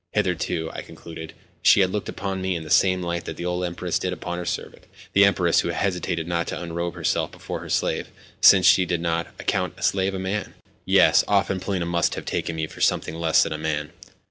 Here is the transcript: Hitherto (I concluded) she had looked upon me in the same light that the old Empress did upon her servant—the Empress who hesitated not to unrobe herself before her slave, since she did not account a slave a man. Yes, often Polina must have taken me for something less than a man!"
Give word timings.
Hitherto 0.13 0.71
(I 0.73 0.81
concluded) 0.81 1.33
she 1.61 1.81
had 1.81 1.91
looked 1.91 2.09
upon 2.09 2.41
me 2.41 2.55
in 2.55 2.63
the 2.63 2.71
same 2.71 3.03
light 3.03 3.25
that 3.25 3.37
the 3.37 3.45
old 3.45 3.63
Empress 3.63 3.99
did 3.99 4.11
upon 4.11 4.39
her 4.39 4.47
servant—the 4.47 5.23
Empress 5.23 5.59
who 5.59 5.67
hesitated 5.67 6.27
not 6.27 6.47
to 6.47 6.59
unrobe 6.59 6.95
herself 6.95 7.31
before 7.31 7.59
her 7.59 7.69
slave, 7.69 8.07
since 8.41 8.65
she 8.65 8.87
did 8.87 8.99
not 8.99 9.27
account 9.39 9.75
a 9.77 9.83
slave 9.83 10.15
a 10.15 10.17
man. 10.19 10.55
Yes, 10.85 11.23
often 11.27 11.59
Polina 11.59 11.85
must 11.85 12.15
have 12.15 12.25
taken 12.25 12.55
me 12.55 12.65
for 12.65 12.81
something 12.81 13.13
less 13.13 13.43
than 13.43 13.53
a 13.53 13.59
man!" 13.59 13.91